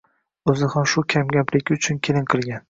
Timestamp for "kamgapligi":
1.15-1.77